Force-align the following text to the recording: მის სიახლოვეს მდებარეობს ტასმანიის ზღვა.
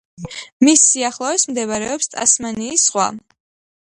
მის 0.67 0.85
სიახლოვეს 0.93 1.45
მდებარეობს 1.51 2.13
ტასმანიის 2.15 2.87
ზღვა. 2.89 3.07